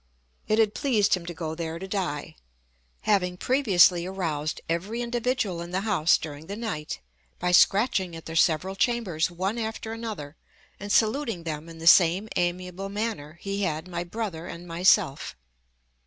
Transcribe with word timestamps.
It 0.47 0.57
had 0.57 0.73
pleased 0.73 1.13
him 1.13 1.27
to 1.27 1.33
go 1.35 1.53
there 1.53 1.77
to 1.77 1.87
die, 1.87 2.35
having 3.01 3.37
previously 3.37 4.07
aroused 4.07 4.59
every 4.67 4.99
individual 5.03 5.61
in 5.61 5.69
the 5.69 5.81
house 5.81 6.17
during 6.17 6.47
the 6.47 6.55
night 6.55 7.01
by 7.37 7.51
scratching 7.51 8.15
at 8.15 8.25
their 8.25 8.35
several 8.35 8.75
chambers 8.75 9.29
one 9.29 9.59
after 9.59 9.93
another, 9.93 10.37
and 10.79 10.91
saluting 10.91 11.43
them 11.43 11.69
in 11.69 11.77
the 11.77 11.85
same 11.85 12.29
amiable 12.35 12.89
manner 12.89 13.37
he 13.41 13.61
had 13.61 13.87
my 13.87 14.03
brother 14.03 14.47
and 14.47 14.67
myself." 14.67 15.35